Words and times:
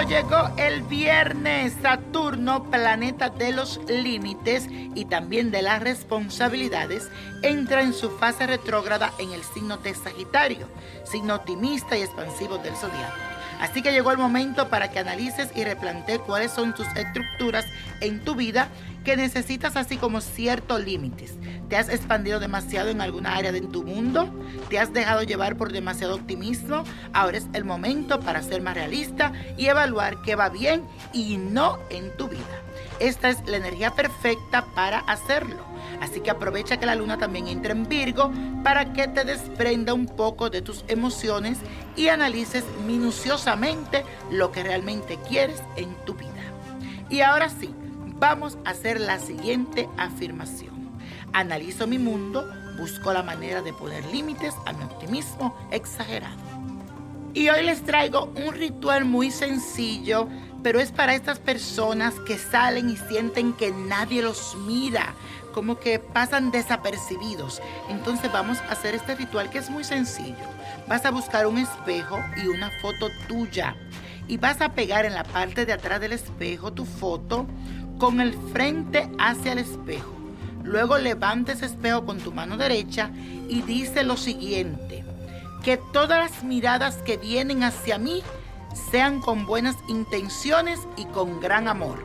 llegó 0.00 0.50
el 0.56 0.82
viernes. 0.82 1.74
Saturno, 1.82 2.64
planeta 2.70 3.28
de 3.28 3.52
los 3.52 3.80
límites 3.88 4.66
y 4.94 5.04
también 5.04 5.50
de 5.50 5.62
las 5.62 5.82
responsabilidades, 5.82 7.08
entra 7.42 7.82
en 7.82 7.92
su 7.92 8.10
fase 8.10 8.46
retrógrada 8.46 9.12
en 9.18 9.32
el 9.32 9.42
signo 9.42 9.76
de 9.76 9.94
Sagitario, 9.94 10.66
signo 11.04 11.34
optimista 11.34 11.96
y 11.96 12.02
expansivo 12.02 12.58
del 12.58 12.74
zodiaco. 12.74 13.31
Así 13.62 13.80
que 13.80 13.92
llegó 13.92 14.10
el 14.10 14.18
momento 14.18 14.68
para 14.70 14.90
que 14.90 14.98
analices 14.98 15.50
y 15.54 15.62
replantees 15.62 16.18
cuáles 16.18 16.50
son 16.50 16.74
tus 16.74 16.88
estructuras 16.96 17.64
en 18.00 18.18
tu 18.18 18.34
vida 18.34 18.66
que 19.04 19.16
necesitas 19.16 19.76
así 19.76 19.96
como 19.98 20.20
ciertos 20.20 20.84
límites. 20.84 21.34
¿Te 21.68 21.76
has 21.76 21.88
expandido 21.88 22.40
demasiado 22.40 22.88
en 22.88 23.00
alguna 23.00 23.36
área 23.36 23.52
de 23.52 23.60
tu 23.60 23.84
mundo? 23.84 24.34
¿Te 24.68 24.80
has 24.80 24.92
dejado 24.92 25.22
llevar 25.22 25.56
por 25.56 25.70
demasiado 25.70 26.16
optimismo? 26.16 26.82
Ahora 27.12 27.38
es 27.38 27.46
el 27.52 27.64
momento 27.64 28.18
para 28.18 28.42
ser 28.42 28.62
más 28.62 28.74
realista 28.74 29.32
y 29.56 29.66
evaluar 29.66 30.22
qué 30.22 30.34
va 30.34 30.48
bien 30.48 30.82
y 31.12 31.36
no 31.36 31.78
en 31.88 32.16
tu 32.16 32.26
vida. 32.26 32.62
Esta 33.02 33.30
es 33.30 33.44
la 33.48 33.56
energía 33.56 33.96
perfecta 33.96 34.64
para 34.76 35.00
hacerlo. 35.00 35.64
Así 36.00 36.20
que 36.20 36.30
aprovecha 36.30 36.76
que 36.76 36.86
la 36.86 36.94
luna 36.94 37.18
también 37.18 37.48
entre 37.48 37.72
en 37.72 37.88
Virgo 37.88 38.30
para 38.62 38.92
que 38.92 39.08
te 39.08 39.24
desprenda 39.24 39.92
un 39.92 40.06
poco 40.06 40.50
de 40.50 40.62
tus 40.62 40.84
emociones 40.86 41.58
y 41.96 42.06
analices 42.08 42.62
minuciosamente 42.86 44.04
lo 44.30 44.52
que 44.52 44.62
realmente 44.62 45.18
quieres 45.28 45.60
en 45.74 45.92
tu 46.04 46.14
vida. 46.14 46.30
Y 47.10 47.22
ahora 47.22 47.48
sí, 47.48 47.74
vamos 48.20 48.56
a 48.64 48.70
hacer 48.70 49.00
la 49.00 49.18
siguiente 49.18 49.88
afirmación. 49.96 50.92
Analizo 51.32 51.88
mi 51.88 51.98
mundo, 51.98 52.48
busco 52.78 53.12
la 53.12 53.24
manera 53.24 53.62
de 53.62 53.72
poner 53.72 54.04
límites 54.06 54.54
a 54.64 54.74
mi 54.74 54.84
optimismo 54.84 55.56
exagerado. 55.72 56.38
Y 57.34 57.48
hoy 57.48 57.64
les 57.64 57.82
traigo 57.82 58.30
un 58.36 58.54
ritual 58.54 59.06
muy 59.06 59.32
sencillo 59.32 60.28
pero 60.62 60.80
es 60.80 60.92
para 60.92 61.14
estas 61.14 61.38
personas 61.38 62.14
que 62.26 62.38
salen 62.38 62.88
y 62.88 62.96
sienten 62.96 63.52
que 63.52 63.72
nadie 63.72 64.22
los 64.22 64.56
mira, 64.66 65.14
como 65.52 65.78
que 65.78 65.98
pasan 65.98 66.50
desapercibidos. 66.50 67.60
Entonces 67.88 68.32
vamos 68.32 68.58
a 68.58 68.72
hacer 68.72 68.94
este 68.94 69.14
ritual 69.14 69.50
que 69.50 69.58
es 69.58 69.70
muy 69.70 69.84
sencillo. 69.84 70.46
Vas 70.88 71.04
a 71.04 71.10
buscar 71.10 71.46
un 71.46 71.58
espejo 71.58 72.18
y 72.42 72.46
una 72.46 72.70
foto 72.80 73.08
tuya 73.28 73.76
y 74.28 74.36
vas 74.36 74.60
a 74.60 74.70
pegar 74.70 75.04
en 75.04 75.14
la 75.14 75.24
parte 75.24 75.66
de 75.66 75.72
atrás 75.72 76.00
del 76.00 76.12
espejo 76.12 76.72
tu 76.72 76.84
foto 76.84 77.46
con 77.98 78.20
el 78.20 78.34
frente 78.52 79.10
hacia 79.18 79.52
el 79.52 79.58
espejo. 79.58 80.12
Luego 80.62 80.96
levanta 80.96 81.52
ese 81.52 81.66
espejo 81.66 82.04
con 82.04 82.18
tu 82.18 82.32
mano 82.32 82.56
derecha 82.56 83.10
y 83.48 83.62
dice 83.62 84.04
lo 84.04 84.16
siguiente, 84.16 85.04
que 85.64 85.76
todas 85.76 86.32
las 86.32 86.44
miradas 86.44 86.96
que 86.98 87.16
vienen 87.16 87.64
hacia 87.64 87.98
mí 87.98 88.22
sean 88.74 89.20
con 89.20 89.46
buenas 89.46 89.76
intenciones 89.88 90.80
y 90.96 91.04
con 91.06 91.40
gran 91.40 91.68
amor. 91.68 92.04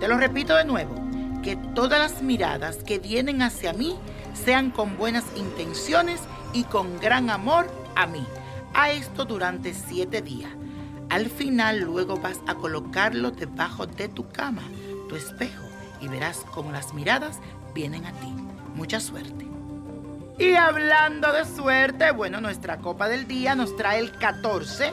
Te 0.00 0.08
lo 0.08 0.18
repito 0.18 0.54
de 0.56 0.64
nuevo, 0.64 0.94
que 1.42 1.56
todas 1.74 1.98
las 1.98 2.22
miradas 2.22 2.78
que 2.78 2.98
vienen 2.98 3.42
hacia 3.42 3.72
mí 3.72 3.96
sean 4.34 4.70
con 4.70 4.96
buenas 4.96 5.24
intenciones 5.36 6.20
y 6.52 6.64
con 6.64 6.98
gran 7.00 7.30
amor 7.30 7.66
a 7.94 8.06
mí. 8.06 8.26
A 8.74 8.90
esto 8.90 9.24
durante 9.24 9.72
siete 9.72 10.20
días. 10.20 10.52
Al 11.08 11.30
final 11.30 11.80
luego 11.80 12.16
vas 12.16 12.40
a 12.46 12.56
colocarlo 12.56 13.30
debajo 13.30 13.86
de 13.86 14.08
tu 14.08 14.28
cama, 14.28 14.62
tu 15.08 15.16
espejo, 15.16 15.64
y 16.00 16.08
verás 16.08 16.44
cómo 16.52 16.72
las 16.72 16.92
miradas 16.92 17.38
vienen 17.74 18.04
a 18.06 18.12
ti. 18.12 18.34
Mucha 18.74 19.00
suerte. 19.00 19.46
Y 20.38 20.54
hablando 20.54 21.32
de 21.32 21.46
suerte, 21.46 22.10
bueno, 22.10 22.40
nuestra 22.42 22.78
copa 22.78 23.08
del 23.08 23.26
día 23.26 23.54
nos 23.54 23.74
trae 23.76 24.00
el 24.00 24.12
14 24.12 24.92